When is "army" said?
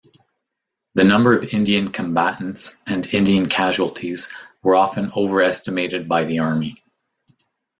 6.39-6.83